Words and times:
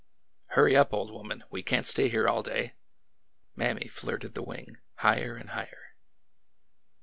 "Hurry 0.55 0.75
up, 0.75 0.95
old 0.95 1.11
woman! 1.11 1.43
We 1.51 1.61
can't 1.61 1.85
stay 1.85 2.09
here 2.09 2.27
all 2.27 2.41
day! 2.41 2.73
Mammy 3.55 3.87
flirted 3.87 4.33
the 4.33 4.41
wing 4.41 4.77
higher 4.95 5.35
and 5.35 5.51
higher. 5.51 5.93